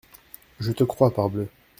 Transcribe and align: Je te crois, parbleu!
Je 0.59 0.71
te 0.71 0.83
crois, 0.83 1.11
parbleu! 1.13 1.47